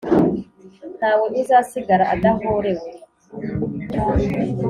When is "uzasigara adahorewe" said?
1.41-2.87